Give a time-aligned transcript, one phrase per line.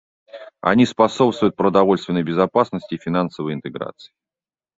[0.61, 4.11] Они способствуют продовольственной безопасности и финансовой интеграции.